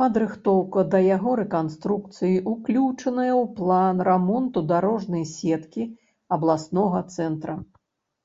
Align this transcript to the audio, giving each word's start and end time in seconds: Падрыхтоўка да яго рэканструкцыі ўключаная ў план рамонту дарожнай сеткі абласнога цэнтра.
Падрыхтоўка 0.00 0.82
да 0.94 0.98
яго 1.16 1.30
рэканструкцыі 1.40 2.34
ўключаная 2.52 3.32
ў 3.36 3.48
план 3.62 4.04
рамонту 4.10 4.64
дарожнай 4.74 5.24
сеткі 5.32 5.88
абласнога 6.40 7.00
цэнтра. 7.18 7.58